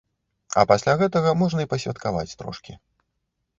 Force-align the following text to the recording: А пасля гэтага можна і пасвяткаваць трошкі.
А 0.61 0.63
пасля 0.71 0.95
гэтага 1.01 1.35
можна 1.43 1.59
і 1.67 1.71
пасвяткаваць 1.75 2.35
трошкі. 2.43 2.73